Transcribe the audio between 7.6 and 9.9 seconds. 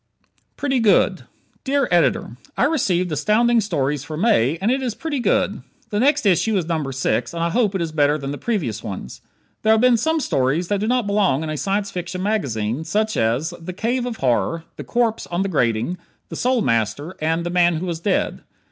it is better than the previous ones. There have